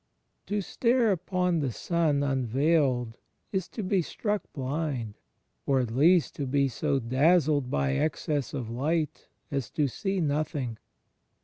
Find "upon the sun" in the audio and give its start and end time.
1.11-2.23